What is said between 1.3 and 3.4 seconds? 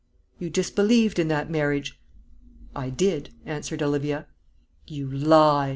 marriage?" "I did,"